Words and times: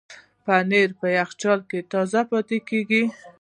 پنېر 0.45 0.89
په 0.99 1.07
یخچال 1.17 1.59
کې 1.69 1.79
تازه 1.91 2.21
پاتې 2.29 2.57
کېږي. 2.69 3.03